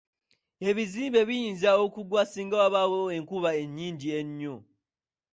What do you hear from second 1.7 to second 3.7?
okugwa singa wabaawo enkuba